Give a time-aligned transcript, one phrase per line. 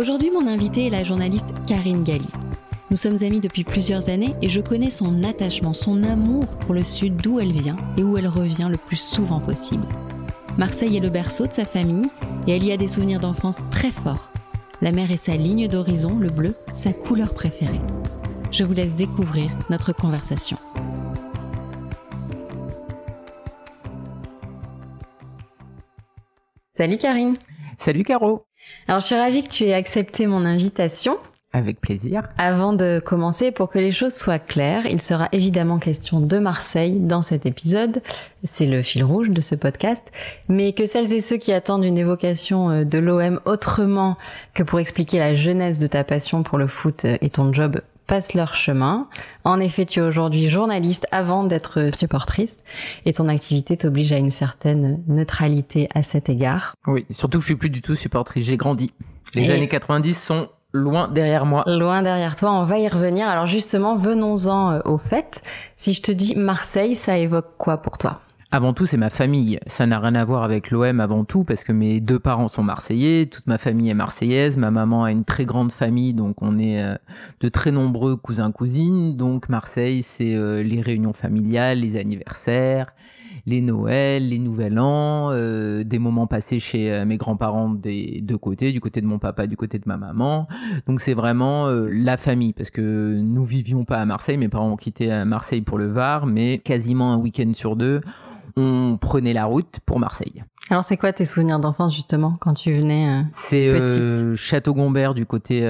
[0.00, 2.30] Aujourd'hui, mon invitée est la journaliste Karine Galli.
[2.90, 6.82] Nous sommes amis depuis plusieurs années et je connais son attachement, son amour pour le
[6.82, 9.86] Sud d'où elle vient et où elle revient le plus souvent possible.
[10.56, 12.08] Marseille est le berceau de sa famille
[12.46, 14.32] et elle y a des souvenirs d'enfance très forts.
[14.80, 17.82] La mer est sa ligne d'horizon, le bleu, sa couleur préférée.
[18.50, 20.56] Je vous laisse découvrir notre conversation.
[26.74, 27.36] Salut Karine.
[27.78, 28.46] Salut Caro.
[28.90, 31.16] Alors je suis ravie que tu aies accepté mon invitation.
[31.52, 32.24] Avec plaisir.
[32.38, 36.98] Avant de commencer, pour que les choses soient claires, il sera évidemment question de Marseille
[36.98, 38.02] dans cet épisode.
[38.42, 40.10] C'est le fil rouge de ce podcast.
[40.48, 44.16] Mais que celles et ceux qui attendent une évocation euh, de l'OM autrement
[44.54, 47.82] que pour expliquer la jeunesse de ta passion pour le foot euh, et ton job
[48.10, 49.06] passent leur chemin.
[49.44, 52.56] En effet, tu es aujourd'hui journaliste avant d'être supportrice
[53.06, 56.74] et ton activité t'oblige à une certaine neutralité à cet égard.
[56.88, 58.92] Oui, surtout que je suis plus du tout supportrice, j'ai grandi.
[59.36, 61.62] Les années 90 sont loin derrière moi.
[61.68, 63.28] Loin derrière toi, on va y revenir.
[63.28, 65.40] Alors justement, venons-en euh, au fait.
[65.76, 68.22] Si je te dis Marseille, ça évoque quoi pour toi?
[68.52, 69.60] Avant tout, c'est ma famille.
[69.66, 72.64] Ça n'a rien à voir avec l'OM avant tout, parce que mes deux parents sont
[72.64, 76.58] marseillais, toute ma famille est marseillaise, ma maman a une très grande famille, donc on
[76.58, 76.96] est euh,
[77.40, 79.16] de très nombreux cousins-cousines.
[79.16, 82.92] Donc Marseille, c'est euh, les réunions familiales, les anniversaires,
[83.46, 88.36] les Noëls, les Nouvel An, euh, des moments passés chez euh, mes grands-parents des deux
[88.36, 90.48] côtés, du côté de mon papa, du côté de ma maman.
[90.88, 94.76] Donc c'est vraiment la famille, parce que nous vivions pas à Marseille, mes parents ont
[94.76, 98.00] quitté Marseille pour le Var, mais quasiment un week-end sur deux,
[98.60, 100.44] on prenait la route pour Marseille.
[100.68, 105.60] Alors c'est quoi tes souvenirs d'enfance justement quand tu venais C'est Château Gombert du côté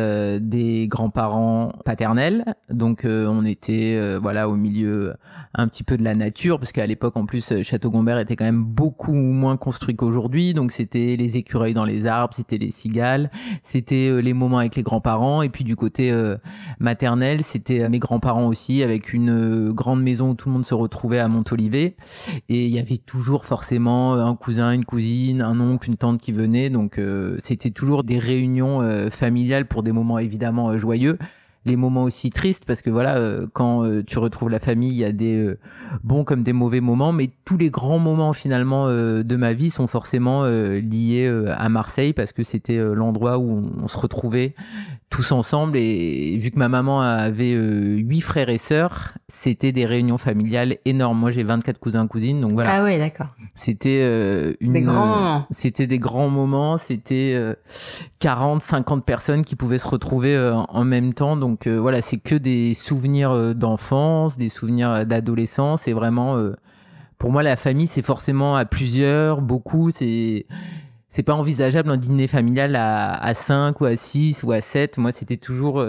[0.40, 2.44] des grands-parents paternels.
[2.68, 5.14] Donc on était voilà au milieu
[5.54, 8.44] un petit peu de la nature, parce qu'à l'époque, en plus, euh, Château-Gombert était quand
[8.44, 10.54] même beaucoup moins construit qu'aujourd'hui.
[10.54, 13.30] Donc, c'était les écureuils dans les arbres, c'était les cigales,
[13.64, 15.42] c'était euh, les moments avec les grands-parents.
[15.42, 16.36] Et puis, du côté euh,
[16.78, 21.18] maternel, c'était mes grands-parents aussi, avec une grande maison où tout le monde se retrouvait
[21.18, 21.96] à Montolivet.
[22.48, 26.32] Et il y avait toujours forcément un cousin, une cousine, un oncle, une tante qui
[26.32, 26.70] venait.
[26.70, 27.00] Donc,
[27.42, 31.18] c'était toujours des réunions familiales pour des moments évidemment joyeux
[31.66, 34.96] les moments aussi tristes parce que voilà euh, quand euh, tu retrouves la famille il
[34.96, 35.58] y a des euh,
[36.02, 39.86] bons comme des mauvais moments mais tous les grands moments finalement de ma vie sont
[39.86, 44.54] forcément liés à Marseille parce que c'était l'endroit où on, se retrouvait
[45.10, 50.18] tous ensemble et, vu que ma maman avait huit frères et sœurs c'était des réunions
[50.18, 51.18] familiales énormes.
[51.18, 52.74] Moi j'ai 24 cousins cousines donc voilà.
[52.74, 53.28] Ah ouais d'accord.
[53.54, 54.00] C'était
[54.60, 55.46] une des grands moments.
[55.50, 57.36] c'était des grands moments c'était
[58.20, 60.38] 40 50 personnes qui pouvaient se retrouver
[60.68, 64.90] en même temps donc donc euh, voilà, c'est que des souvenirs euh, d'enfance, des souvenirs
[64.90, 65.88] euh, d'adolescence.
[65.88, 66.40] Et vraiment,
[67.18, 69.90] pour moi, la famille, c'est forcément à plusieurs, beaucoup.
[69.90, 70.46] C'est
[71.26, 74.96] pas envisageable un dîner familial à, à 5 ou à 6 ou à 7.
[74.96, 75.84] Moi, c'était toujours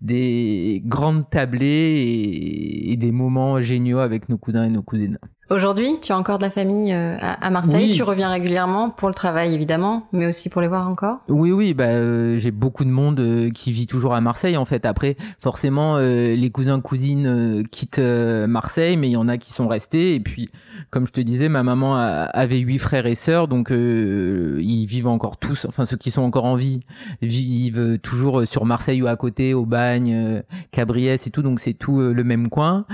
[0.00, 5.18] des grandes tablées et, des moments géniaux avec nos cousins et nos cousines.
[5.50, 7.92] Aujourd'hui, tu as encore de la famille euh, à, Marseille.
[7.92, 11.18] Tu reviens régulièrement pour le travail, évidemment, mais aussi pour les voir encore?
[11.28, 11.74] Oui, oui.
[11.74, 14.56] Bah, euh, j'ai beaucoup de monde euh, qui vit toujours à Marseille.
[14.56, 19.52] En fait, après, forcément, les cousins cousines quittent Marseille, mais il y en a qui
[19.52, 20.14] sont restés.
[20.14, 20.48] Et puis,
[20.90, 25.38] comme je te disais, ma maman avait huit frères et sœurs, donc ils vivent encore
[25.38, 25.64] tous.
[25.66, 26.80] Enfin, ceux qui sont encore en vie
[27.20, 31.42] vivent toujours sur Marseille ou à côté, au Bagne, Cabriès et tout.
[31.42, 32.86] Donc c'est tout le même coin.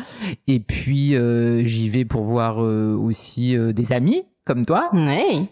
[0.46, 1.14] Et puis
[1.64, 4.88] j'y vais pour voir euh, aussi euh, des amis comme toi.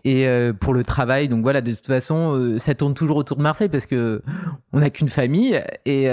[0.04, 3.42] Et euh, pour le travail, donc voilà, de toute façon, ça tourne toujours autour de
[3.42, 4.22] Marseille parce que
[4.72, 6.08] on n'a qu'une famille et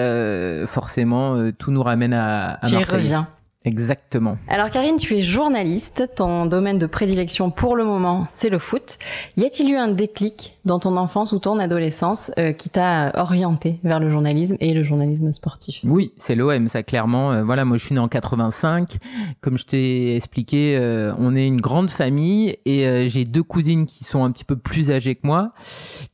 [0.68, 3.16] forcément, tout nous ramène à, à Marseille.
[3.66, 4.38] Exactement.
[4.50, 8.98] Alors Karine, tu es journaliste, ton domaine de prédilection pour le moment, c'est le foot.
[9.38, 13.80] Y a-t-il eu un déclic dans ton enfance ou ton adolescence euh, qui t'a orienté
[13.84, 15.80] vers le journalisme et le journalisme sportif?
[15.86, 17.32] Oui, c'est l'OM, ça clairement.
[17.32, 18.98] Euh, voilà, moi je suis né en 85.
[19.40, 24.04] Comme je t'ai expliqué, euh, on est une grande famille et j'ai deux cousines qui
[24.04, 25.54] sont un petit peu plus âgées que moi,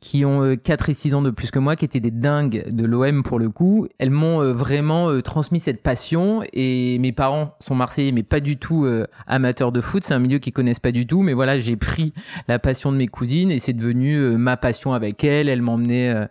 [0.02, 2.86] qui ont 4 et 6 ans de plus que moi, qui étaient des dingues de
[2.86, 3.88] l'OM pour le coup.
[3.98, 8.58] Elles m'ont vraiment transmis cette passion et mes parents parents sont marseillais, mais pas du
[8.58, 10.04] tout euh, amateurs de foot.
[10.06, 11.22] C'est un milieu qu'ils connaissent pas du tout.
[11.22, 12.14] Mais voilà, j'ai pris
[12.48, 15.50] la passion de mes cousines et c'est devenu euh, ma passion avec elles.
[15.50, 16.26] Elles m'emmenaient euh,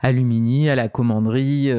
[0.00, 1.70] à Lumini, à la commanderie,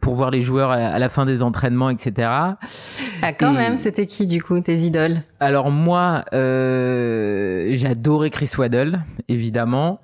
[0.00, 2.28] pour voir les joueurs à, la fin des entraînements, etc.
[2.28, 5.22] Ah, quand même, c'était qui du coup tes idoles?
[5.38, 10.00] Alors moi, j'adorais Chris Waddle, évidemment.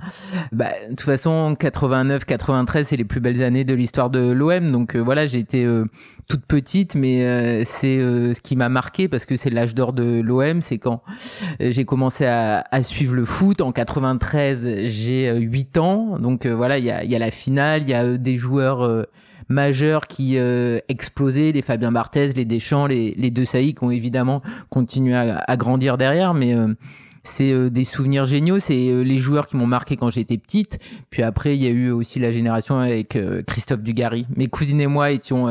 [0.53, 4.73] Bah, de toute façon, 89-93, c'est les plus belles années de l'histoire de l'OM.
[4.73, 5.67] Donc voilà, j'ai été
[6.29, 9.95] toute petite, mais euh, c'est euh, ce qui m'a marqué parce que c'est l'âge d'or
[9.95, 10.61] de l'OM.
[10.61, 11.03] C'est quand
[11.63, 13.63] euh, j'ai commencé à, à, suivre le foot.
[13.63, 16.19] En 93, j'ai 8 ans.
[16.19, 19.07] Donc voilà, il y a, y a, la finale, il y a des joueurs
[19.49, 20.37] majeurs qui
[20.89, 25.39] explosaient, les Fabien Barthez, les Deschamps, les, les deux Saïs qui ont évidemment continué à,
[25.39, 26.35] à grandir derrière.
[26.35, 26.55] Mais
[27.29, 28.59] c'est euh, des souvenirs géniaux.
[28.59, 30.79] C'est euh, les joueurs qui m'ont marqué quand j'étais petite.
[31.11, 34.27] Puis après, il y a eu aussi la génération avec euh, Christophe Dugarry.
[34.37, 35.49] Mes cousines et moi étions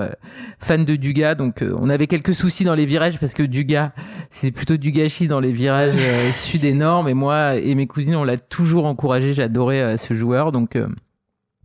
[0.60, 3.92] fans de Dugas, donc on avait quelques soucis dans les virages parce que Dugas,
[4.32, 5.96] c'est plutôt du gâchis dans les virages
[6.34, 7.04] sud et nord.
[7.16, 9.34] moi et mes cousines, on l'a toujours encouragé.
[9.34, 10.78] J'adorais ce joueur, donc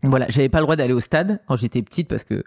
[0.03, 0.27] voilà.
[0.29, 2.45] J'avais pas le droit d'aller au stade quand j'étais petite parce que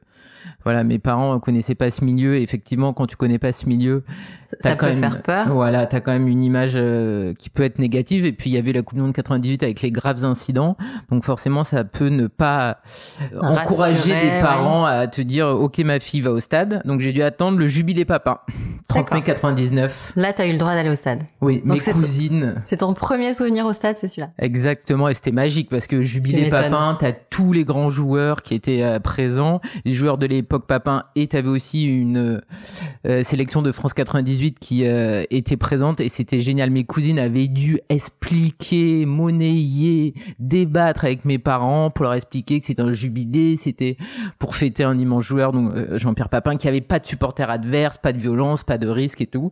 [0.65, 2.38] voilà, mes parents connaissaient pas ce milieu.
[2.38, 4.03] effectivement, quand tu connais pas ce milieu,
[4.44, 5.53] ça, peut faire peur.
[5.53, 8.25] Voilà, t'as quand même une image euh, qui peut être négative.
[8.25, 10.75] Et puis il y avait la Coupe du Monde 98 avec les graves incidents,
[11.12, 12.79] donc forcément ça peut ne pas
[13.39, 16.81] encourager des parents à te dire ok ma fille va au stade.
[16.85, 18.44] Donc j'ai dû attendre le jubilé papa,
[19.03, 20.13] 30 mai 99.
[20.15, 21.24] Là t'as eu le droit d'aller au stade.
[21.42, 22.62] Oui, mes cousines.
[22.65, 24.30] C'est ton premier souvenir au stade, c'est celui-là.
[24.39, 28.81] Exactement, et c'était magique parce que jubilé papin, t'as tous les grands joueurs qui étaient
[28.81, 32.42] euh, présents, les joueurs de l'époque Papin et tu avais aussi une
[33.06, 36.69] euh, sélection de France 98 qui euh, était présente et c'était génial.
[36.69, 42.81] Mes cousines avaient dû expliquer, monnayer, débattre avec mes parents pour leur expliquer que c'était
[42.81, 43.97] un jubilé, c'était
[44.39, 48.13] pour fêter un immense joueur, donc Jean-Pierre Papin, qui avait pas de supporters adverses, pas
[48.13, 49.51] de violence, pas de risque et tout.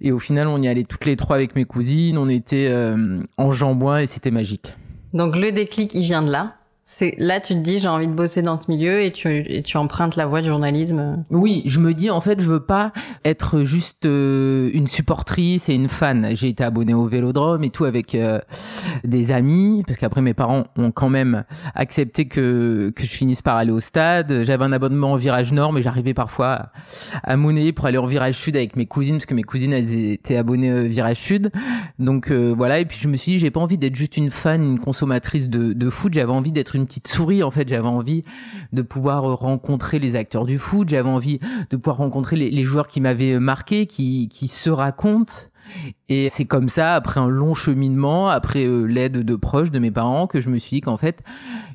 [0.00, 2.72] Et au final, on y allait toutes les trois avec mes cousines, on était
[3.36, 4.74] en jambouin et c'était magique.
[5.12, 6.56] Donc le déclic, il vient de là
[7.18, 10.26] là tu te dis j'ai envie de bosser dans ce milieu et tu, empruntes la
[10.26, 11.24] voie du journalisme.
[11.30, 12.92] Oui, je me dis en fait je veux pas
[13.24, 16.30] être juste euh, une supportrice et une fan.
[16.34, 18.38] J'ai été abonné au Vélodrome et tout avec euh,
[19.02, 21.44] des amis parce qu'après mes parents ont quand même
[21.74, 24.44] accepté que que je finisse par aller au stade.
[24.44, 26.70] J'avais un abonnement au virage nord mais j'arrivais parfois
[27.22, 30.12] à, monnayer pour aller au virage sud avec mes cousines parce que mes cousines elles
[30.12, 31.50] étaient abonnées au virage sud.
[31.98, 34.30] Donc euh, voilà et puis je me suis dit j'ai pas envie d'être juste une
[34.30, 36.12] fan, une consommatrice de, de foot.
[36.12, 37.42] J'avais envie d'être une petite souris.
[37.42, 38.24] En fait, j'avais envie
[38.72, 40.88] de pouvoir rencontrer les acteurs du foot.
[40.88, 41.40] J'avais envie
[41.70, 45.34] de pouvoir rencontrer les, joueurs qui m'avaient marqué, qui, qui se racontent.
[46.08, 49.90] Et c'est comme ça, après un long cheminement, après euh, l'aide de proches de mes
[49.90, 51.22] parents, que je me suis dit qu'en fait,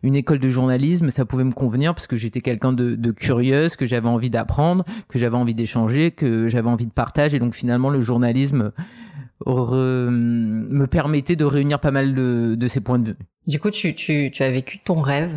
[0.03, 3.75] une école de journalisme, ça pouvait me convenir parce que j'étais quelqu'un de, de, curieuse,
[3.75, 7.33] que j'avais envie d'apprendre, que j'avais envie d'échanger, que j'avais envie de partage.
[7.33, 8.71] Et donc finalement, le journalisme
[9.47, 13.17] me permettait de réunir pas mal de, de ces points de vue.
[13.47, 15.31] Du coup, tu, tu, tu as vécu ton rêve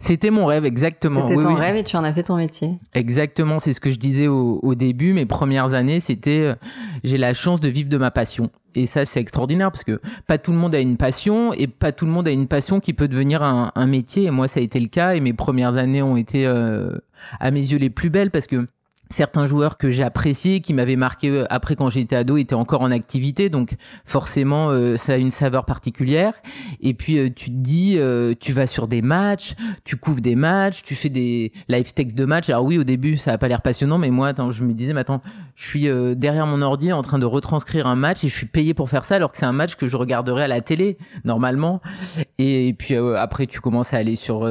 [0.00, 1.26] c'était mon rêve, exactement.
[1.26, 2.78] C'était ton rêve et tu en as fait ton métier.
[2.94, 5.12] Exactement, c'est ce que je disais au, au début.
[5.12, 6.54] Mes premières années, c'était euh,
[7.02, 8.50] j'ai la chance de vivre de ma passion.
[8.76, 11.90] Et ça, c'est extraordinaire parce que pas tout le monde a une passion et pas
[11.90, 14.24] tout le monde a une passion qui peut devenir un, un métier.
[14.24, 15.14] Et moi, ça a été le cas.
[15.14, 16.92] Et mes premières années ont été, euh,
[17.40, 18.68] à mes yeux, les plus belles parce que
[19.10, 22.82] certains joueurs que j'ai appréciés, qui m'avaient marqué euh, après quand j'étais ado, étaient encore
[22.82, 26.34] en activité, donc forcément euh, ça a une saveur particulière.
[26.80, 27.98] Et puis euh, tu te dis,
[28.40, 32.24] tu vas sur des matchs, tu couvres des matchs, tu fais des live texts de
[32.24, 32.50] matchs.
[32.50, 34.92] Alors oui, au début ça a pas l'air passionnant, mais moi, attends, je me disais,
[34.92, 35.22] mais attends,
[35.54, 38.74] je suis derrière mon ordi en train de retranscrire un match et je suis payé
[38.74, 41.80] pour faire ça, alors que c'est un match que je regarderais à la télé normalement.
[42.38, 44.48] Et, puis après tu commences à aller sur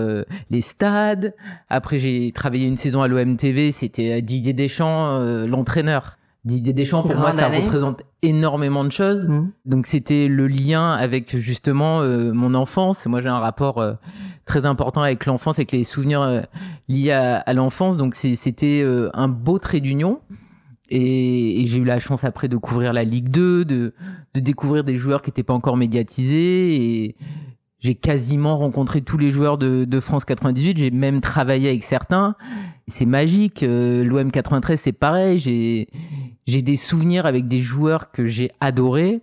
[0.49, 1.33] les stades.
[1.69, 6.17] Après j'ai travaillé une saison à l'OM TV, c'était Didier Didier Deschamps, euh, l'entraîneur.
[6.45, 9.27] Didier Deschamps, pour moi, ça représente énormément de choses.
[9.27, 9.51] Mmh.
[9.65, 13.05] Donc, c'était le lien avec justement euh, mon enfance.
[13.07, 13.95] Moi, j'ai un rapport euh,
[14.45, 16.45] très important avec l'enfance, avec les souvenirs
[16.87, 17.97] liés à, l'enfance.
[17.97, 20.21] Donc, c'était un beau trait d'union.
[20.87, 23.93] Et, j'ai eu la chance après de couvrir la Ligue 2, de,
[24.33, 26.75] de découvrir des joueurs qui n'étaient pas encore médiatisés.
[26.75, 27.15] Et
[27.79, 30.77] j'ai quasiment rencontré tous les joueurs de, de France 98.
[30.77, 32.37] J'ai même travaillé avec certains
[32.87, 33.63] c'est magique.
[33.63, 35.39] Euh, L'OM 93, c'est pareil.
[35.39, 35.87] J'ai,
[36.47, 39.21] j'ai des souvenirs avec des joueurs que j'ai adorés.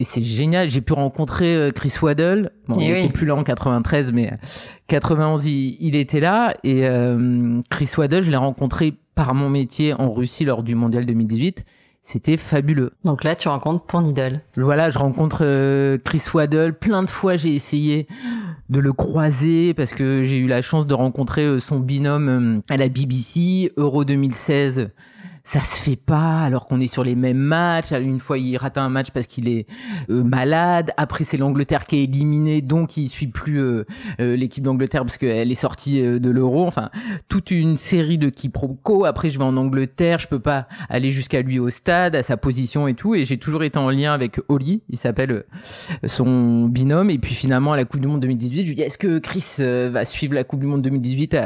[0.00, 0.70] Et c'est génial.
[0.70, 2.50] J'ai pu rencontrer euh, Chris Waddle.
[2.66, 4.32] Bon, il n'était plus là en 93, mais
[4.88, 6.56] 91, il, il était là.
[6.64, 11.06] Et euh, Chris Waddle, je l'ai rencontré par mon métier en Russie lors du Mondial
[11.06, 11.64] 2018.
[12.04, 12.92] C'était fabuleux.
[13.04, 14.40] Donc là, tu rencontres ton idole.
[14.56, 16.74] Voilà, je rencontre Chris Waddle.
[16.74, 18.08] Plein de fois, j'ai essayé
[18.72, 22.60] de le croiser parce que j'ai eu la chance de rencontrer euh, son binôme euh,
[22.72, 24.90] à la BBC Euro 2016
[25.44, 27.90] ça se fait pas alors qu'on est sur les mêmes matchs.
[27.90, 29.66] Une fois, il rate un match parce qu'il est
[30.08, 30.92] euh, malade.
[30.96, 33.84] Après, c'est l'Angleterre qui est éliminée, donc il suit plus euh,
[34.20, 36.66] euh, l'équipe d'Angleterre parce qu'elle est sortie de l'Euro.
[36.66, 36.90] Enfin,
[37.28, 39.04] toute une série de quiproquos.
[39.04, 42.36] Après, je vais en Angleterre, je peux pas aller jusqu'à lui au stade, à sa
[42.36, 43.14] position et tout.
[43.14, 45.44] Et j'ai toujours été en lien avec Oli, il s'appelle
[46.04, 47.10] son binôme.
[47.10, 49.56] Et puis finalement, à la Coupe du Monde 2018, je lui dis est-ce que Chris
[49.58, 51.36] va suivre la Coupe du Monde 2018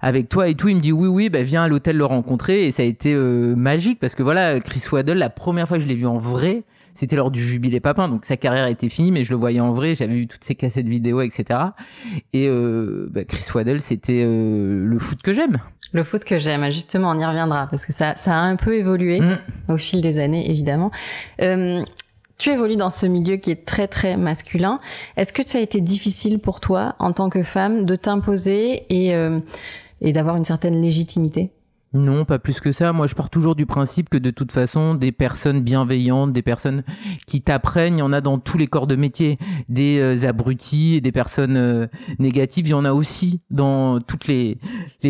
[0.00, 2.66] avec toi et tout Il me dit oui, oui, bah, viens à l'hôtel le rencontrer.
[2.66, 5.82] Et ça a été euh, magique parce que voilà, Chris Waddle, la première fois que
[5.82, 9.12] je l'ai vu en vrai, c'était lors du jubilé Papin, donc sa carrière était finie,
[9.12, 11.60] mais je le voyais en vrai, j'avais vu toutes ses cassettes vidéo, etc.
[12.32, 15.58] Et euh, bah, Chris Waddle, c'était euh, le foot que j'aime.
[15.92, 18.74] Le foot que j'aime, justement, on y reviendra parce que ça, ça a un peu
[18.74, 19.38] évolué mm.
[19.68, 20.90] au fil des années, évidemment.
[21.38, 24.80] tu évolues dans ce milieu qui est très très masculin.
[25.16, 29.14] Est-ce que ça a été difficile pour toi en tant que femme de t'imposer et,
[30.00, 31.52] et d'avoir une certaine légitimité
[31.96, 32.92] non, pas plus que ça.
[32.92, 36.82] Moi, je pars toujours du principe que de toute façon, des personnes bienveillantes, des personnes
[37.26, 39.38] qui t'apprennent, il y en a dans tous les corps de métier.
[39.68, 41.86] Des euh, abrutis et des personnes euh,
[42.18, 44.58] négatives, il y en a aussi dans toutes les,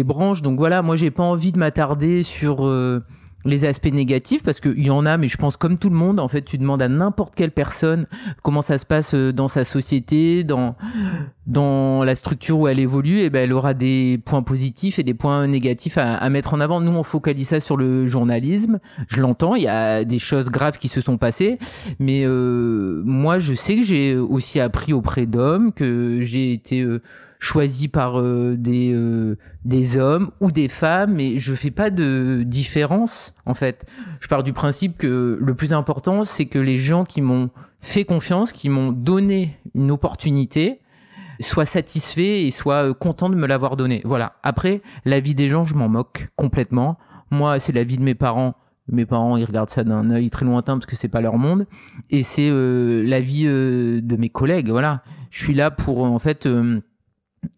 [0.04, 0.42] branches.
[0.42, 3.02] Donc voilà, moi, j'ai pas envie de m'attarder sur euh,
[3.46, 6.20] les aspects négatifs parce qu'il y en a, mais je pense comme tout le monde,
[6.20, 8.06] en fait, tu demandes à n'importe quelle personne
[8.42, 10.76] comment ça se passe euh, dans sa société, dans
[11.46, 15.14] dans la structure où elle évolue, et ben elle aura des points positifs et des
[15.14, 16.80] points négatifs à, mettre en avant.
[16.80, 18.80] Nous, on focalise ça sur le journalisme.
[19.08, 21.58] Je l'entends, il y a des choses graves qui se sont passées,
[22.00, 27.00] mais euh, moi, je sais que j'ai aussi appris auprès d'hommes, que j'ai été euh,
[27.46, 32.42] choisi par euh, des euh, des hommes ou des femmes mais je fais pas de
[32.44, 33.86] différence en fait.
[34.20, 37.50] Je pars du principe que le plus important c'est que les gens qui m'ont
[37.80, 40.80] fait confiance qui m'ont donné une opportunité
[41.38, 44.02] soient satisfaits et soient euh, contents de me l'avoir donné.
[44.04, 44.34] Voilà.
[44.42, 46.98] Après la vie des gens je m'en moque complètement.
[47.30, 48.56] Moi c'est la vie de mes parents.
[48.88, 51.66] Mes parents ils regardent ça d'un œil très lointain parce que c'est pas leur monde.
[52.10, 55.04] Et c'est la vie de mes collègues voilà.
[55.30, 56.48] Je suis là pour en fait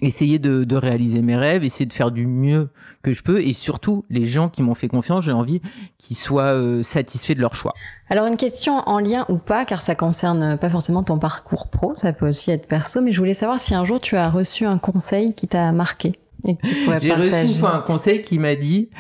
[0.01, 2.69] essayer de, de, réaliser mes rêves, essayer de faire du mieux
[3.03, 5.61] que je peux et surtout les gens qui m'ont fait confiance, j'ai envie
[5.99, 7.75] qu'ils soient euh, satisfaits de leur choix.
[8.11, 11.95] Alors une question en lien ou pas, car ça concerne pas forcément ton parcours pro,
[11.95, 14.67] ça peut aussi être perso, mais je voulais savoir si un jour tu as reçu
[14.67, 18.23] un conseil qui t'a marqué et que tu pourrais J'ai reçu une fois un conseil
[18.23, 18.91] qui m'a dit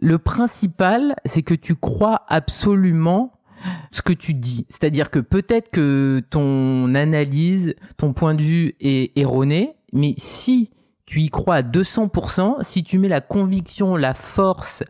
[0.00, 3.32] le principal, c'est que tu crois absolument
[3.90, 4.66] ce que tu dis.
[4.68, 10.70] C'est-à-dire que peut-être que ton analyse, ton point de vue est erroné, mais si
[11.06, 14.82] tu y crois à 200%, si tu mets la conviction, la force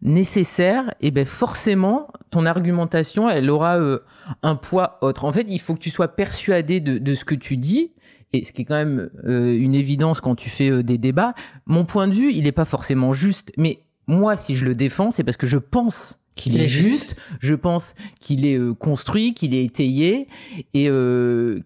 [0.00, 4.00] nécessaire, et eh ben forcément ton argumentation, elle aura euh,
[4.42, 5.24] un poids autre.
[5.24, 7.92] En fait, il faut que tu sois persuadé de, ce que tu dis,
[8.32, 11.34] et ce qui est quand même euh, une évidence quand tu fais euh, des débats.
[11.66, 15.10] Mon point de vue, il n'est pas forcément juste, mais moi, si je le défends,
[15.10, 17.14] c'est parce que je pense qu'il est, juste.
[17.40, 20.28] Je pense qu'il est construit, qu'il est étayé
[20.72, 20.88] et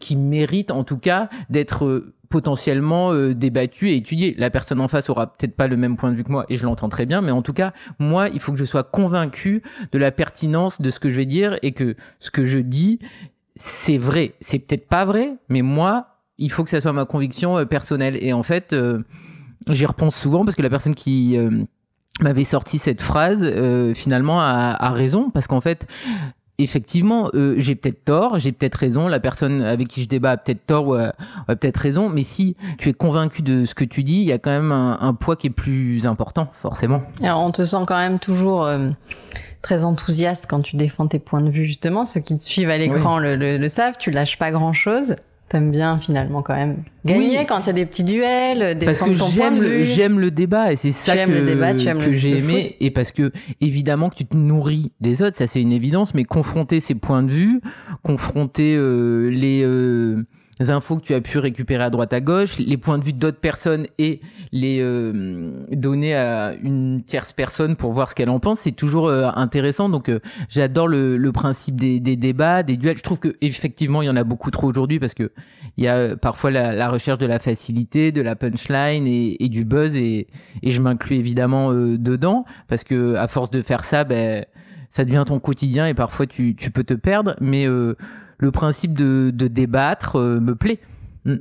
[0.01, 4.35] qu'il mérite en tout cas d'être potentiellement euh, débattu et étudié.
[4.39, 6.57] La personne en face aura peut-être pas le même point de vue que moi et
[6.57, 9.63] je l'entends très bien, mais en tout cas, moi, il faut que je sois convaincu
[9.93, 12.99] de la pertinence de ce que je vais dire et que ce que je dis,
[13.55, 14.35] c'est vrai.
[14.41, 18.19] C'est peut-être pas vrai, mais moi, il faut que ça soit ma conviction euh, personnelle.
[18.21, 19.03] Et en fait, euh,
[19.69, 21.37] j'y repense souvent parce que la personne qui
[22.21, 23.45] m'avait sorti cette phrase
[23.95, 25.87] finalement a, a raison parce qu'en fait
[26.59, 30.37] effectivement, euh, j'ai peut-être tort, j'ai peut-être raison, la personne avec qui je débat a
[30.37, 31.13] peut-être tort ou a,
[31.47, 34.39] peut-être raison, mais si tu es convaincu de ce que tu dis, il y a
[34.39, 37.03] quand même un, poids qui est plus important, forcément.
[37.23, 38.91] Alors, on te sent quand même toujours euh,
[39.63, 42.05] très enthousiaste quand tu défends tes points de vue, justement.
[42.05, 45.17] Ceux qui te suivent à l'écran le, le, savent, tu lâches pas grand-chose.
[45.49, 46.83] T'aimes bien finalement quand même.
[47.05, 50.33] Gagner quand il y a des petits duels, des parce que j'aime le j'aime le
[50.33, 52.77] débat et c'est ça que, que j'ai aimé.
[52.81, 56.25] Et parce que évidemment que tu te nourris des autres, ça c'est une évidence, mais
[56.25, 57.61] confronter ces points de vue,
[58.03, 60.27] confronter euh, les euh,
[60.61, 63.41] infos que tu as pu récupérer à droite à gauche, les points de vue d'autres
[63.41, 64.21] personnes et
[64.53, 69.09] les euh, donner à une tierce personne pour voir ce qu'elle en pense, c'est toujours
[69.09, 69.91] euh, intéressant.
[69.91, 72.97] Donc euh, j'adore le, le, principe des, des, débats, des duels.
[72.97, 75.31] Je trouve que effectivement il y en a beaucoup trop aujourd'hui parce que
[75.77, 79.51] il y a parfois la, la, recherche de la facilité, de la punchline et, et
[79.51, 80.27] du buzz et,
[80.63, 84.47] et je m'inclus évidemment dedans parce que à force de faire ça, ben
[84.91, 87.67] ça devient ton quotidien et parfois tu, tu peux te perdre, mais
[88.39, 90.79] le principe de, débattre euh, me plaît.
[91.25, 91.37] Mm.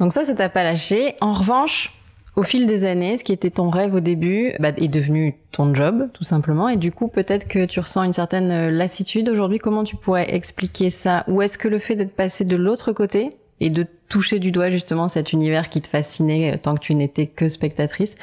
[0.00, 1.14] Donc ça, ça t'a pas lâché.
[1.20, 1.94] En revanche,
[2.34, 5.74] au fil des années, ce qui était ton rêve au début bah, est devenu ton
[5.74, 6.68] job, tout simplement.
[6.68, 9.58] Et du coup, peut-être que tu ressens une certaine euh, lassitude aujourd'hui.
[9.58, 11.24] Comment tu pourrais expliquer ça?
[11.28, 14.70] Ou est-ce que le fait d'être passé de l'autre côté et de toucher du doigt
[14.70, 18.16] justement cet univers qui te fascinait euh, tant que tu n'étais que spectatrice,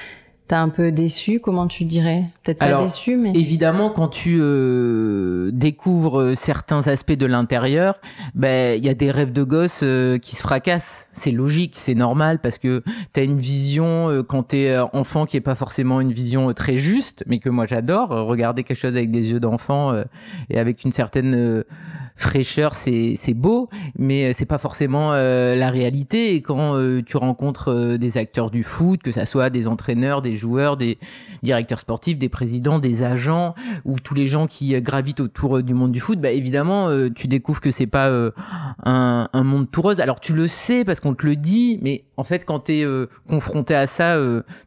[0.50, 2.24] T'as un peu déçu, comment tu dirais?
[2.44, 8.00] Peut-être pas déçu, mais évidemment, quand tu euh, découvres certains aspects de l'intérieur,
[8.34, 11.08] ben il y a des rêves de gosse euh, qui se fracassent.
[11.12, 12.82] C'est logique, c'est normal parce que
[13.14, 17.24] t'as une vision euh, quand t'es enfant qui est pas forcément une vision très juste,
[17.28, 18.10] mais que moi j'adore.
[18.10, 19.94] Regarder quelque chose avec des yeux d'enfant
[20.50, 21.64] et avec une certaine
[22.20, 26.36] fraîcheur, c'est beau, mais c'est pas forcément la réalité.
[26.36, 30.78] Et quand tu rencontres des acteurs du foot, que ça soit des entraîneurs, des joueurs,
[30.78, 30.98] des
[31.44, 35.64] directeurs sportifs, des présidents, des agents ou tous les gens qui euh, gravitent autour euh,
[35.64, 38.10] du monde du foot, bah évidemment, euh, tu découvres que c'est pas
[38.84, 40.00] un, monde tout rose.
[40.00, 42.86] Alors tu le sais parce qu'on te le dit, mais en fait, quand tu es
[43.28, 44.18] confronté à ça,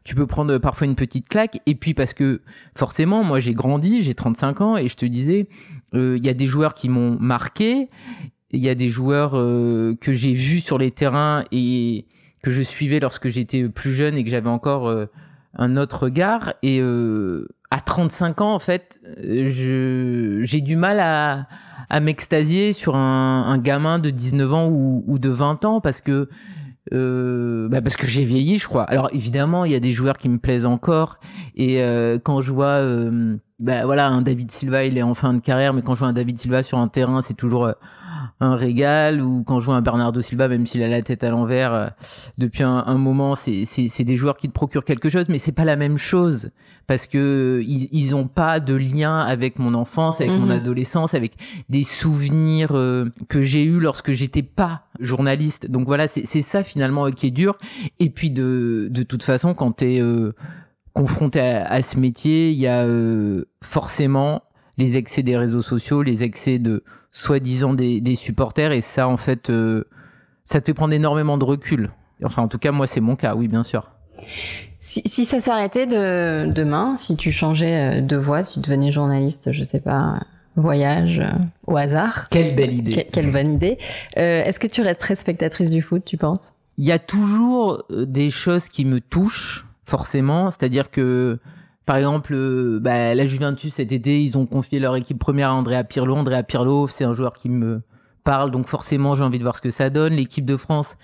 [0.03, 1.61] tu peux prendre parfois une petite claque.
[1.65, 2.41] Et puis parce que
[2.75, 5.47] forcément, moi j'ai grandi, j'ai 35 ans et je te disais,
[5.93, 7.89] il y a des joueurs qui m'ont marqué,
[8.51, 12.05] il y a des joueurs que j'ai vus sur les terrains et
[12.43, 15.07] que je suivais lorsque j'étais plus jeune et que j'avais encore
[15.55, 16.53] un autre regard.
[16.61, 21.47] Et euh, à 35 ans, en fait, j'ai du mal à,
[21.89, 26.29] à m'extasier sur un, gamin de 19 ans ou de 20 ans parce que
[26.91, 28.83] euh, bah parce que j'ai vieilli, je crois.
[28.83, 31.17] Alors évidemment, il y a des joueurs qui me plaisent encore.
[31.55, 35.33] Et euh, quand je vois, euh, bah voilà, un David Silva, il est en fin
[35.33, 37.73] de carrière, mais quand je vois un David Silva sur un terrain, c'est toujours euh,
[38.39, 39.21] un régal.
[39.21, 41.87] Ou quand je vois un Bernardo Silva, même s'il a la tête à l'envers euh,
[42.37, 45.65] depuis un, un moment, c'est des joueurs qui te procurent quelque chose, mais c'est pas
[45.65, 46.51] la même chose
[46.87, 50.51] parce que ils, ils ont pas de lien avec mon enfance, avec mon mhm.
[50.51, 51.33] adolescence, avec
[51.69, 55.69] des souvenirs euh, que j'ai eu lorsque j'étais pas journaliste.
[55.69, 57.57] Donc voilà, c'est ça finalement qui est dur.
[57.99, 60.33] Et puis de de toute façon, quand tu es euh,
[60.93, 62.85] confronté à, à, ce métier, il y a
[63.61, 64.43] forcément
[64.77, 69.17] les excès des réseaux sociaux, les excès de soi-disant des, des, supporters, et ça, en
[69.17, 69.83] fait, euh,
[70.45, 71.91] ça te fait prendre énormément de recul.
[72.23, 73.89] Enfin, en tout cas, moi, c'est mon cas, oui, bien sûr.
[74.79, 78.91] Si, si ça s'arrêtait de, demain, si tu changeais euh, de voie, si tu devenais
[78.91, 80.19] journaliste, je sais pas,
[80.55, 81.31] voyage euh,
[81.67, 82.27] au hasard.
[82.29, 83.07] Quelle belle idée.
[83.11, 83.77] quelle bonne idée.
[84.17, 86.53] Euh, Est-ce que tu resterais spectatrice du foot, tu penses?
[86.77, 90.51] Il y a toujours des choses qui me touchent, forcément.
[90.51, 91.39] C'est-à-dire que
[91.85, 95.53] par exemple, euh, bah, la Juventus cet été, ils ont confié leur équipe première à
[95.53, 96.15] Andrea Pirlo.
[96.15, 97.81] Andrea Pirlo, c'est un joueur qui me
[98.23, 100.13] parle, donc forcément j'ai envie de voir ce que ça donne.
[100.13, 100.97] L'équipe de France,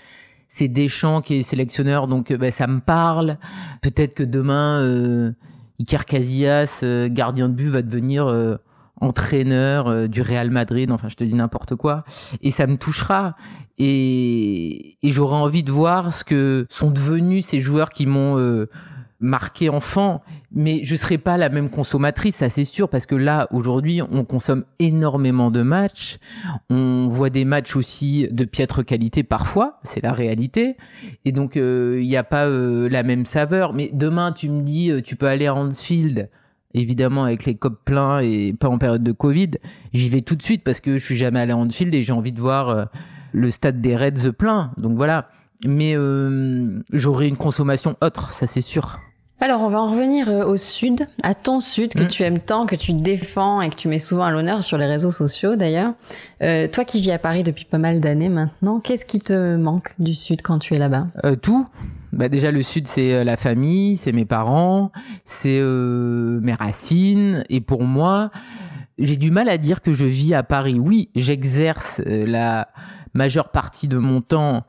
[0.47, 3.37] c'est Deschamps qui est sélectionneur, donc bah, ça me parle.
[3.81, 5.31] Peut-être que demain, euh,
[5.79, 8.55] Iker Casillas, euh, gardien de but, va devenir euh,
[9.01, 10.91] entraîneur du Real Madrid.
[10.91, 12.03] Enfin, je te dis n'importe quoi,
[12.41, 13.35] et ça me touchera.
[13.77, 18.35] Et, et j'aurais envie de voir ce que sont devenus ces joueurs qui m'ont
[19.19, 23.47] marqué enfant, mais je serai pas la même consommatrice, ça c'est sûr, parce que là
[23.51, 26.19] aujourd'hui on consomme énormément de matchs,
[26.69, 30.77] on voit des matchs aussi de piètre qualité parfois, c'est la réalité,
[31.25, 33.73] et donc il euh, n'y a pas euh, la même saveur.
[33.73, 36.29] Mais demain tu me dis euh, tu peux aller à Hansfield,
[36.73, 39.51] évidemment avec les copes pleins et pas en période de Covid,
[39.93, 42.13] j'y vais tout de suite parce que je suis jamais allé à Hansfield et j'ai
[42.13, 42.89] envie de voir
[43.34, 44.71] le stade des Reds plein.
[44.77, 45.29] Donc voilà.
[45.65, 45.95] Mais
[46.93, 48.99] j'aurai une consommation autre, ça c'est sûr.
[49.41, 52.08] Alors, on va en revenir euh, au sud, à ton sud que mm.
[52.10, 54.86] tu aimes tant, que tu défends et que tu mets souvent à l'honneur sur les
[54.86, 55.93] réseaux sociaux d'ailleurs.
[56.41, 59.93] Euh, toi qui vis à Paris depuis pas mal d'années maintenant, qu'est-ce qui te manque
[59.97, 61.08] du sud quand tu es là-bas?
[61.23, 61.65] Euh, Tout.
[62.12, 64.91] Bah déjà le sud c'est la famille, c'est mes parents,
[65.25, 68.32] c'est euh, mes racines et pour moi
[68.97, 70.80] j'ai du mal à dire que je vis à Paris.
[70.80, 72.69] Oui, j'exerce la
[73.13, 74.65] majeure partie de mon temps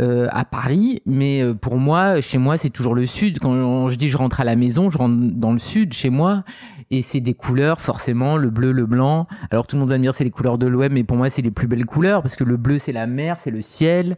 [0.00, 3.38] euh, à Paris, mais euh, pour moi, chez moi, c'est toujours le sud.
[3.38, 6.42] Quand je dis je rentre à la maison, je rentre dans le sud, chez moi,
[6.90, 9.28] et c'est des couleurs, forcément, le bleu, le blanc.
[9.52, 11.30] Alors tout le monde va me dire c'est les couleurs de l'OM, mais pour moi,
[11.30, 14.16] c'est les plus belles couleurs, parce que le bleu, c'est la mer, c'est le ciel,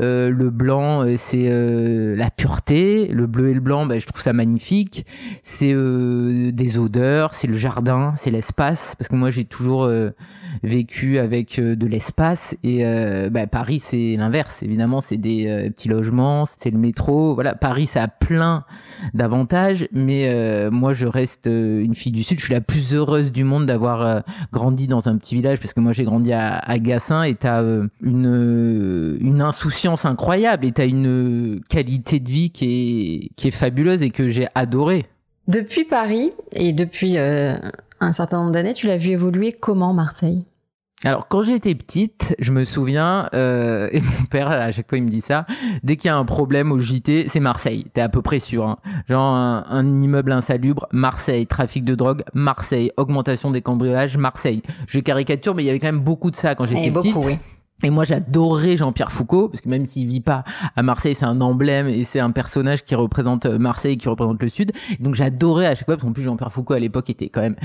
[0.00, 1.48] euh, le blanc, euh, c'est
[2.16, 5.06] la pureté, le bleu et le blanc, bah, je trouve ça magnifique.
[5.42, 9.90] C'est des odeurs, c'est le jardin, c'est l'espace, parce que moi, j'ai toujours
[10.62, 14.62] vécu avec euh, de l'espace et euh, bah, Paris c'est l'inverse.
[14.62, 17.34] Évidemment c'est des euh, petits logements c'est le métro.
[17.34, 18.64] Voilà Paris ça a plein
[19.12, 22.38] d'avantages mais moi je reste une fille du sud.
[22.38, 25.80] Je suis la plus heureuse du monde d'avoir grandi dans un petit village parce que
[25.80, 27.62] moi j'ai grandi à, à Gassin et t'as
[28.02, 34.02] une une insouciance incroyable et t'as une qualité de vie qui est qui est fabuleuse
[34.02, 35.04] et que j'ai adoré
[35.46, 37.18] depuis Paris et depuis
[38.00, 40.44] un certain nombre d'années, tu l'as vu évoluer comment Marseille?
[41.04, 45.04] Alors quand j'étais petite, je me souviens, euh, et mon père à chaque fois il
[45.04, 45.44] me dit ça,
[45.82, 48.64] dès qu'il y a un problème au JT, c'est Marseille, t'es à peu près sûr.
[48.64, 48.78] Hein.
[49.06, 54.62] Genre un, immeuble insalubre, Marseille, trafic de drogue, Marseille, augmentation des cambriolages, Marseille.
[54.86, 57.12] Je caricature, mais il y avait quand même beaucoup de ça quand j'étais petite.
[57.12, 57.38] Beaucoup, oui.
[57.82, 60.44] Et moi, j'adorais Jean-Pierre Foucault, parce que même s'il vit pas
[60.76, 64.48] à Marseille, c'est un emblème et c'est un personnage qui représente Marseille, qui représente le
[64.48, 64.72] Sud.
[64.98, 67.56] Donc j'adorais à chaque fois, parce qu'en plus Jean-Pierre Foucault à l'époque était quand même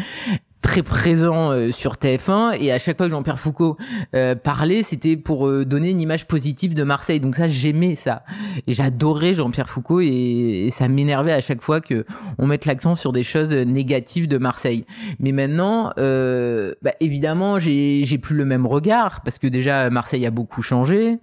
[0.62, 3.78] très présent euh, sur TF1 et à chaque fois que Jean-Pierre Foucault
[4.16, 7.20] euh, parlait, c'était pour euh, donner une image positive de Marseille.
[7.20, 8.24] Donc ça, j'aimais ça
[8.68, 12.06] et j'adorais Jean-Pierre Foucault et, ça m'énervait à chaque fois que
[12.38, 14.86] on mette l'accent sur des choses négatives de Marseille.
[15.20, 20.32] Mais maintenant, bah, évidemment, j'ai j'ai plus le même regard parce que déjà Marseille a
[20.32, 21.20] beaucoup changé.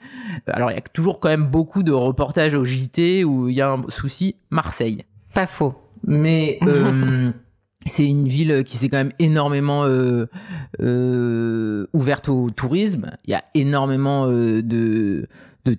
[0.49, 3.63] Alors il y a toujours quand même beaucoup de reportages au JT où il y
[3.63, 5.05] a un souci Marseille.
[5.33, 5.75] Pas faux.
[6.05, 6.59] Mais
[7.89, 10.27] c'est une ville qui s'est quand même énormément euh,
[10.81, 13.13] euh, ouverte au tourisme.
[13.27, 15.29] Il y a énormément euh, de,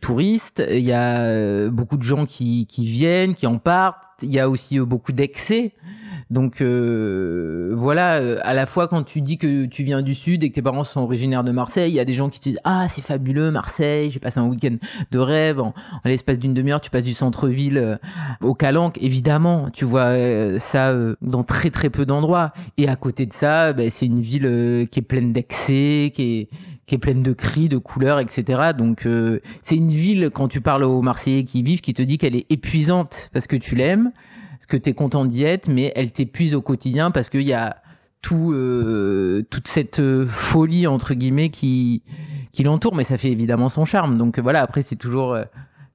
[0.02, 0.64] touristes.
[0.70, 4.22] Il y a beaucoup de gens qui, viennent, qui en partent.
[4.22, 5.74] Il y a aussi beaucoup d'excès.
[6.30, 10.44] Donc euh, voilà, euh, à la fois quand tu dis que tu viens du sud
[10.44, 12.50] et que tes parents sont originaires de Marseille, il y a des gens qui te
[12.50, 14.76] disent ah c'est fabuleux Marseille, j'ai passé un week-end
[15.10, 15.60] de rêve.
[15.60, 15.74] En,
[16.06, 17.96] l'espace d'une demi-heure, tu passes du centre-ville euh,
[18.42, 19.00] au Calanque.
[19.02, 20.14] Évidemment, tu vois
[20.60, 22.54] ça dans très très peu d'endroits.
[22.78, 26.50] Et à côté de ça, ben, c'est une ville qui est pleine d'excès, qui est
[26.86, 28.72] qui est pleine de cris, de couleurs, etc.
[28.78, 29.08] Donc
[29.62, 32.46] c'est une ville quand tu parles aux Marseillais qui vivent, qui te dit qu'elle est
[32.50, 34.12] épuisante parce que tu l'aimes
[34.70, 37.78] que tu es content d'y être, mais elle t'épuise au quotidien parce qu'il y a
[38.22, 42.04] tout, euh, toute cette euh, folie, entre guillemets, qui,
[42.52, 44.18] qui l'entoure, mais ça fait évidemment son charme.
[44.18, 45.38] Donc euh, voilà, après, c'est toujours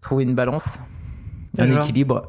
[0.03, 0.79] trouver une balance,
[1.59, 2.27] un équilibre.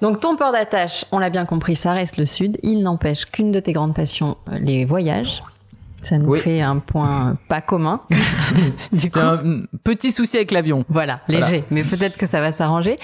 [0.00, 2.58] Donc ton port d'attache, on l'a bien compris, ça reste le sud.
[2.62, 5.40] Il n'empêche qu'une de tes grandes passions, les voyages.
[6.02, 8.00] Ça nous fait un point pas commun.
[8.92, 9.20] du coup.
[9.20, 10.84] Un petit souci avec l'avion.
[10.88, 12.96] Voilà, léger, mais peut-être que ça va s'arranger.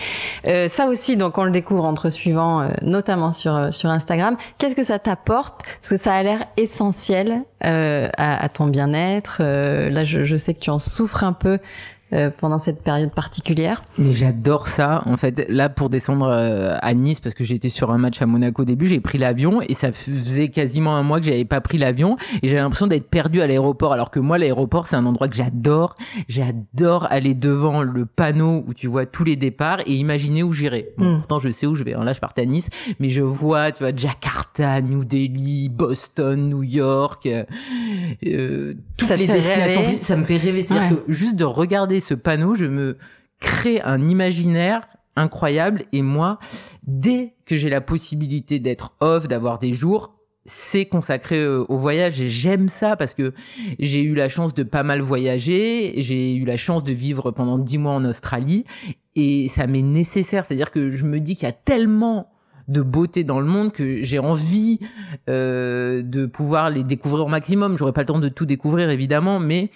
[0.47, 4.37] Euh, ça aussi, donc on le découvre entre suivants, euh, notamment sur euh, sur Instagram.
[4.59, 5.63] Qu'est-ce que ça t'apporte?
[5.81, 9.43] Parce que ça a l'air essentiel euh, à, à, ton bien-être.
[9.43, 11.59] là, je, je, sais que tu en souffres un peu
[12.15, 13.83] euh, pendant cette période particulière.
[13.99, 15.03] Mais j'adore ça.
[15.05, 18.27] En fait, là, pour descendre euh, à Nice, parce que j'étais sur un match à
[18.27, 21.61] Monaco au début, j'ai pris l'avion et ça faisait quasiment un mois que j'avais pas
[21.61, 23.93] pris l'avion et j'avais l'impression d'être perdu à l'aéroport.
[23.93, 25.97] Alors que moi, l'aéroport, c'est un endroit que j'adore.
[26.29, 30.89] J'adore aller devant le panneau où tu vois tous les départs et imaginer où j'irai.
[30.97, 31.17] Hmm.
[31.19, 31.93] Pourtant, je sais où je vais.
[31.93, 36.63] là, je partais à Nice, mais je vois, tu vois, Jakarta, New Delhi, Boston, New
[36.63, 39.99] York, euh, toutes les destinations.
[40.01, 40.63] Ça me fait rêver.
[40.63, 42.99] C'est-à-dire que juste de regarder ce panneau, je me
[43.41, 46.39] crée un imaginaire incroyable et moi,
[46.87, 50.15] dès que j'ai la possibilité d'être off, d'avoir des jours,
[50.47, 53.35] c'est consacré euh, au voyage et j'aime ça parce que
[53.79, 57.59] j'ai eu la chance de pas mal voyager, j'ai eu la chance de vivre pendant
[57.59, 58.65] dix mois en Australie
[59.15, 62.31] et ça m'est nécessaire, c'est-à-dire que je me dis qu'il y a tellement
[62.69, 64.79] de beauté dans le monde que j'ai envie
[65.29, 67.77] euh, de pouvoir les découvrir au maximum.
[67.79, 69.71] J'aurais pas le temps de tout découvrir évidemment, mais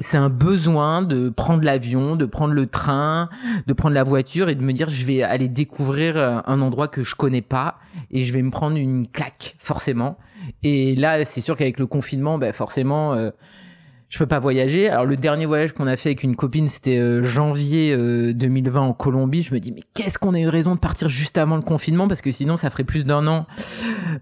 [0.00, 3.28] c'est un besoin de prendre l'avion, de prendre le train,
[3.66, 6.88] de prendre la voiture et de me dire je vais aller découvrir euh, un endroit
[6.88, 7.78] que je connais pas
[8.10, 10.18] et je vais me prendre une claque forcément.
[10.62, 13.30] Et là, c'est sûr qu'avec le confinement, ben forcément, euh,
[14.08, 14.88] je peux pas voyager.
[14.88, 17.96] Alors le dernier voyage qu'on a fait avec une copine, c'était euh, janvier
[18.32, 19.42] 2020 en Colombie.
[19.42, 22.08] Je me dis mais qu'est-ce qu'on a eu raison de partir juste avant le confinement?
[22.08, 23.46] Parce que sinon ça ferait plus d'un an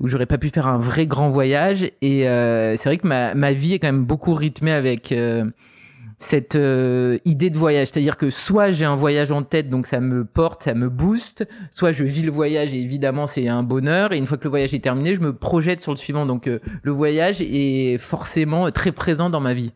[0.01, 1.90] où j'aurais pas pu faire un vrai grand voyage.
[2.03, 5.14] Et c'est vrai que ma, ma vie est quand même beaucoup rythmée avec
[6.19, 7.89] cette euh, idée de voyage.
[7.89, 11.47] C'est-à-dire que soit j'ai un voyage en tête, donc ça me porte, ça me booste,
[11.73, 14.13] soit je vis le voyage et évidemment c'est un bonheur.
[14.13, 16.27] Et une fois que le voyage est terminé, je me projette sur le suivant.
[16.27, 19.73] Donc euh, le voyage est forcément très présent dans ma vie.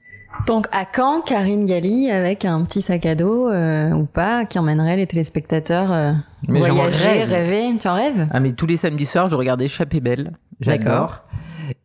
[0.47, 4.59] Donc à quand Karine Galli avec un petit sac à dos euh, ou pas qui
[4.59, 6.15] emmènerait les téléspectateurs
[6.49, 8.29] voyager, rêver Tu en rêves?
[8.31, 10.33] Ah mais tous les samedis soirs je regarde Échappée Belle.
[10.61, 11.23] J'adore.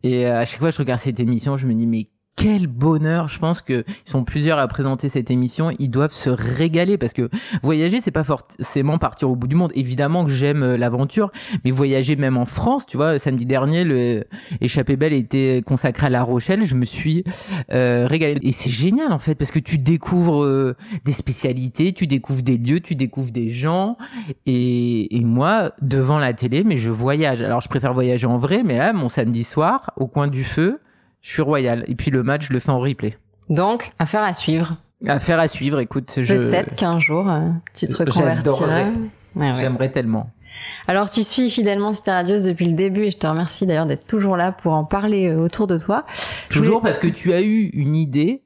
[0.02, 3.28] Et à chaque fois que je regarde cette émission, je me dis mais quel bonheur
[3.28, 5.72] Je pense que ils sont plusieurs à présenter cette émission.
[5.78, 7.30] Ils doivent se régaler parce que
[7.62, 9.72] voyager, c'est pas forcément partir au bout du monde.
[9.74, 11.32] Évidemment que j'aime euh, l'aventure,
[11.64, 14.24] mais voyager même en France, tu vois, samedi dernier, le
[14.60, 16.66] échappée belle était consacré à La Rochelle.
[16.66, 17.24] Je me suis
[17.72, 22.06] euh, régalé et c'est génial en fait parce que tu découvres euh, des spécialités, tu
[22.06, 23.96] découvres des lieux, tu découvres des gens.
[24.44, 27.40] Et, et moi, devant la télé, mais je voyage.
[27.40, 30.80] Alors je préfère voyager en vrai, mais là, mon samedi soir, au coin du feu
[31.26, 31.84] je suis royal.
[31.88, 33.18] Et puis le match, je le fais en replay.
[33.48, 34.76] Donc, affaire à suivre.
[35.08, 36.12] Affaire à suivre, écoute.
[36.16, 36.34] Je...
[36.34, 38.92] Peut-être qu'un jour, euh, tu te reconvertiras.
[39.34, 40.30] J'aimerais tellement.
[40.86, 44.06] Alors, tu suis fidèlement Cité Radieuse depuis le début et je te remercie d'ailleurs d'être
[44.06, 46.06] toujours là pour en parler euh, autour de toi.
[46.48, 48.42] Toujours parce que tu as eu une idée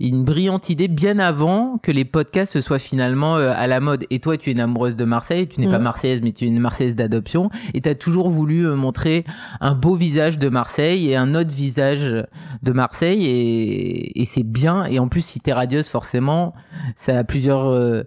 [0.00, 4.04] une brillante idée bien avant que les podcasts soient finalement euh, à la mode.
[4.10, 5.84] Et toi, tu es une amoureuse de Marseille, tu n'es pas Mhm.
[5.84, 9.24] marseillaise, mais tu es une marseillaise d'adoption, et tu as toujours voulu euh, montrer
[9.60, 12.24] un beau visage de Marseille et un autre visage
[12.62, 14.84] de Marseille, et, et c'est bien.
[14.84, 16.54] Et en plus, si t'es radieuse, forcément,
[16.96, 18.02] ça a plusieurs euh,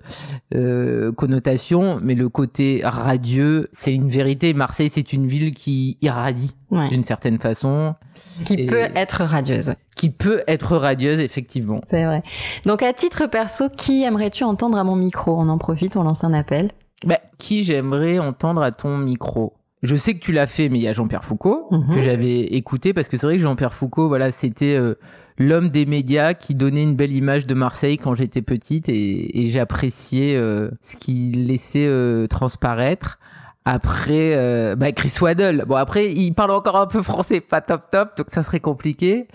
[0.54, 4.54] euh, connotations, mais le côté radieux, c'est une vérité.
[4.54, 6.90] Marseille, c'est une ville qui irradie Ouais.
[6.90, 7.96] d'une certaine façon,
[8.44, 9.76] Qui Et- peut être radieuse.
[9.96, 11.82] qui peut être radieuse, effectivement.
[11.90, 12.24] C'est vrai.
[12.66, 15.36] Donc, à titre perso, qui aimerais-tu entendre à mon micro?
[15.40, 16.72] On en profite, on lance un appel.
[17.06, 19.54] Bah, qui j'aimerais entendre à ton micro?
[19.84, 21.94] Je sais que tu l'as fait, mais il y a Jean-Pierre Foucault Mhm.
[21.96, 24.96] que j'avais écouté parce que c'est vrai que Jean-Pierre Foucault, voilà, c'était euh,
[25.38, 29.52] l'homme des médias qui donnait une belle image de Marseille quand j'étais petite et, et
[29.52, 33.20] j'appréciais euh, ce qu'il laissait euh, transparaître.
[33.68, 35.66] Après, euh, bah Chris Waddle.
[35.68, 39.26] Bon, après, il parle encore un peu français, pas top top, donc ça serait compliqué.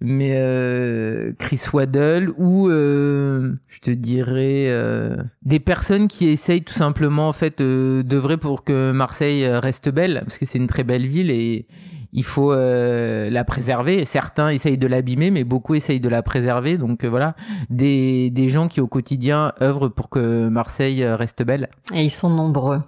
[0.00, 6.72] Mais euh, Chris Waddle ou euh, je te dirais euh, des personnes qui essayent tout
[6.72, 10.66] simplement en fait euh, d'œuvrer pour que Marseille euh, reste belle, parce que c'est une
[10.66, 11.66] très belle ville et
[12.12, 14.04] il faut euh, la préserver.
[14.04, 16.76] Certains essayent de l'abîmer, mais beaucoup essayent de la préserver.
[16.76, 17.34] Donc euh, voilà,
[17.70, 21.68] des, des gens qui au quotidien œuvrent pour que Marseille euh, reste belle.
[21.94, 22.80] Et ils sont nombreux.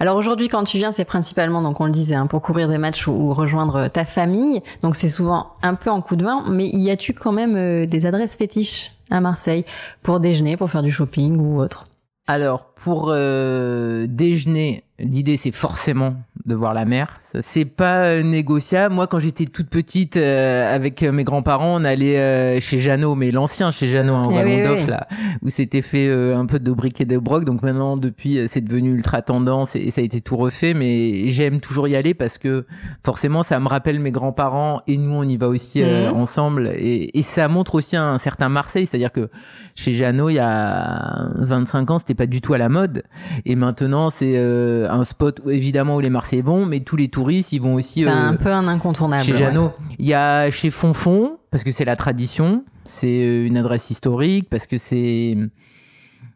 [0.00, 2.78] Alors aujourd'hui, quand tu viens, c'est principalement, donc on le disait, hein, pour couvrir des
[2.78, 4.62] matchs ou, ou rejoindre ta famille.
[4.82, 7.86] Donc c'est souvent un peu en coup de vin, mais y a-tu quand même euh,
[7.86, 9.64] des adresses fétiches à Marseille
[10.02, 11.84] pour déjeuner, pour faire du shopping ou autre?
[12.26, 16.14] Alors, pour euh, déjeuner, l'idée c'est forcément
[16.46, 17.20] de voir la mer.
[17.42, 18.94] C'est pas euh, négociable.
[18.94, 23.30] Moi, quand j'étais toute petite, euh, avec mes grands-parents, on allait euh, chez Jeannot, mais
[23.30, 24.86] l'ancien chez Jeannot, hein, au Eh Vallon oui, d'Off, oui.
[24.86, 25.06] là,
[25.42, 27.44] où c'était fait un peu de briques et de broc.
[27.44, 30.72] Donc maintenant, depuis, c'est devenu ultra tendance et, et ça a été tout refait.
[30.72, 32.64] Mais j'aime toujours y aller parce que
[33.04, 36.14] forcément, ça me rappelle mes grands-parents et nous, on y va aussi Mhm.
[36.16, 36.70] ensemble.
[36.78, 39.28] Et, et ça montre aussi un certain Marseille, c'est-à-dire que
[39.74, 43.02] chez Jeannot, il y a 25 ans, c'était pas du tout à la mode.
[43.44, 47.08] Et maintenant, c'est euh, un spot où, évidemment où les Marseillais vont, mais tous les
[47.08, 49.24] touristes, ils vont aussi C'est euh, un peu un incontournable.
[49.24, 49.36] chez.
[49.36, 49.72] Jeannot.
[49.98, 54.48] Il y a chez Fonfon, parce que c'est la tradition, c'est euh, une adresse historique,
[54.50, 55.36] parce que c'est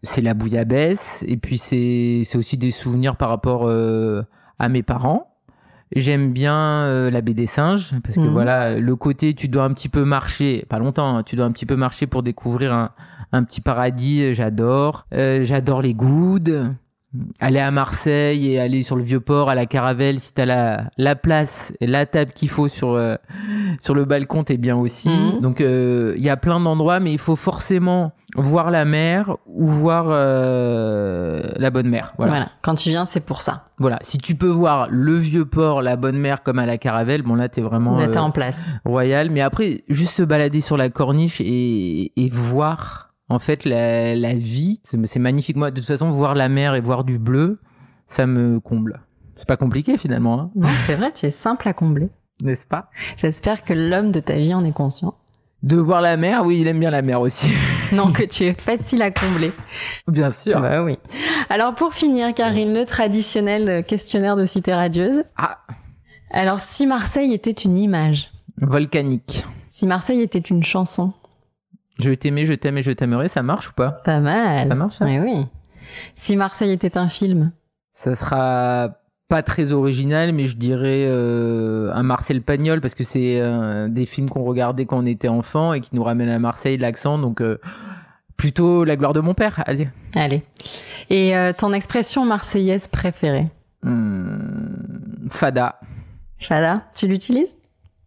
[0.02, 4.22] c'est la bouillabaisse, et puis c'est c'est aussi des souvenirs par rapport euh,
[4.58, 5.26] à mes parents.
[5.94, 8.28] J'aime bien euh, la baie des singes parce que Mhm.
[8.28, 11.50] voilà le côté tu dois un petit peu marcher pas longtemps hein, tu dois un
[11.50, 12.90] petit peu marcher pour découvrir un,
[13.32, 16.74] un petit paradis euh, j'adore Euh, j'adore les goudes
[17.40, 20.84] aller à Marseille et aller sur le vieux port à la Caravelle si t'as la
[20.96, 23.16] la place et la table qu'il faut sur euh,
[23.80, 25.40] sur le balcon t'es bien aussi Mhm.
[25.40, 29.66] donc euh, il y a plein d'endroits mais il faut forcément voir la mer ou
[29.66, 30.06] voir
[30.60, 32.30] euh, la bonne mer Voilà.
[32.32, 32.48] voilà.
[32.62, 33.64] Quand tu viens, c'est pour ça.
[33.78, 37.22] Voilà, si tu peux voir le vieux port, la bonne mer comme à la Caravelle,
[37.22, 38.58] bon là t'es vraiment Là, t'es euh, en place.
[38.84, 39.30] royal.
[39.30, 44.34] Mais après, juste se balader sur la corniche et, et voir en fait la, la
[44.34, 45.56] vie, c'est magnifique.
[45.56, 47.60] Moi, de toute façon, voir la mer et voir du bleu,
[48.08, 49.00] ça me comble.
[49.36, 52.10] C'est pas compliqué finalement, hein, Non, c'est vrai, tu es simple à combler.
[52.42, 52.90] n'est-ce pas?
[53.16, 55.14] J'espère que l'homme de ta vie en est conscient.
[55.62, 57.50] De voir la mer, oui, il aime bien la mer aussi,
[57.92, 59.52] Non, que tu es facile à combler.
[60.08, 60.60] bien sûr.
[60.60, 60.98] Bah oui.
[61.50, 65.22] Alors pour finir, Karine, le traditionnel questionnaire de cité radieuse.
[65.36, 65.58] Ah,
[66.30, 69.44] Alors si Marseille était une image, volcanique.
[69.68, 71.12] si Marseille était une chanson,
[71.98, 73.90] Je t'aimais, je t'aime et je t'aimerai, ça marche ou pas?
[74.05, 74.68] Pas mal.
[74.68, 75.46] Ça marche, ça Oui, oui.
[76.14, 77.53] Si Marseille était un film,
[77.92, 78.96] Ça sera
[79.29, 84.07] pas très original, mais je dirais euh, un Marcel Pagnol parce que c'est euh, des
[84.07, 87.18] films qu'on regardait quand on était enfant et qui nous ramènent à Marseille l'accent.
[87.18, 87.59] Donc euh,
[88.37, 89.62] plutôt la gloire de mon père.
[89.66, 89.88] Allez.
[90.14, 90.42] allez.
[91.11, 93.46] Et euh, ton expression marseillaise préférée?
[93.83, 95.79] Hmm, Fada.
[96.38, 97.55] Chada, tu l'utilises?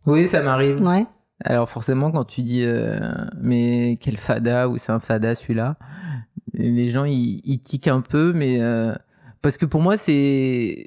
[0.05, 0.81] Oui, ça m'arrive.
[0.81, 1.05] Ouais.
[1.43, 2.99] Alors forcément, quand tu dis euh,
[3.41, 5.75] mais quel Fada ou c'est un Fada celui-là,
[6.53, 8.93] les gens ils, ils tiquent un peu, mais euh,
[9.41, 10.85] parce que pour moi c'est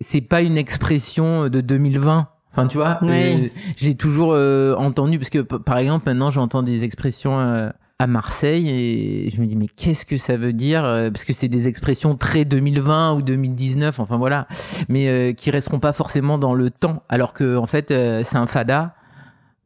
[0.00, 2.28] c'est pas une expression de 2020.
[2.52, 3.08] Enfin, tu vois, Oui.
[3.10, 7.68] euh, j'ai toujours euh, entendu parce que par exemple maintenant j'entends des expressions euh,
[7.98, 11.32] à Marseille et je me dis mais qu'est-ce que ça veut dire euh, parce que
[11.32, 14.46] c'est des expressions très 2020 ou 2019 enfin voilà
[14.88, 18.36] mais euh, qui resteront pas forcément dans le temps alors que en fait euh, c'est
[18.36, 18.94] un fada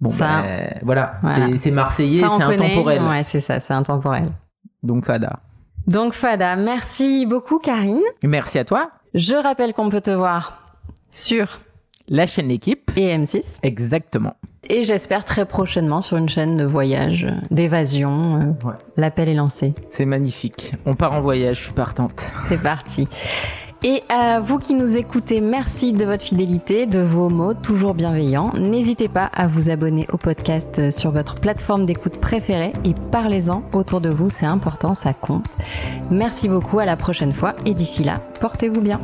[0.01, 0.49] bon Ça, bah,
[0.83, 1.49] voilà, voilà.
[1.57, 4.31] c'est marseillais c'est intemporel Ouais, c'est ça, c'est intemporel.
[4.83, 5.41] donc fada
[5.87, 8.03] Donc Fada, merci beaucoup Karine.
[8.23, 10.63] merci à toi Je rappelle qu'on peut te voir
[11.11, 11.61] sur
[12.09, 14.35] la chaîne l'équipe EM6 exactement
[14.71, 18.39] et j'espère très prochainement sur une chaîne de voyage, d'évasion.
[18.41, 18.75] euh, Ouais.
[18.97, 19.73] L'appel est lancé.
[19.91, 22.13] c'est magnifique on part en voyage je suis partante
[22.49, 23.09] C'est parti.
[23.85, 28.53] Et à vous qui nous écoutez, merci de votre fidélité, de vos mots toujours bienveillants.
[28.55, 34.01] N'hésitez pas à vous abonner au podcast sur votre plateforme d'écoute préférée et parlez-en autour
[34.01, 35.47] de vous, c'est important, ça compte.
[36.11, 39.01] Merci beaucoup, à la prochaine fois et d'ici là, portez-vous bien.